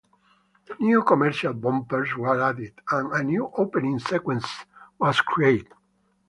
[0.79, 4.47] New commercial bumpers were added and a new opening sequence
[4.97, 5.71] was created.